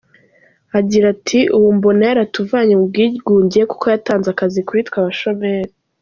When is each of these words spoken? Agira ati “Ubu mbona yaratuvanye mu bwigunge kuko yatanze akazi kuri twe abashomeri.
Agira 0.79 1.05
ati 1.15 1.39
“Ubu 1.55 1.67
mbona 1.77 2.01
yaratuvanye 2.09 2.73
mu 2.79 2.85
bwigunge 2.89 3.59
kuko 3.71 3.85
yatanze 3.93 4.27
akazi 4.31 4.59
kuri 4.67 4.81
twe 4.87 4.97
abashomeri. 5.01 5.71